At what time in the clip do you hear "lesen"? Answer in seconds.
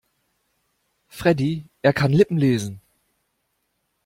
2.39-2.81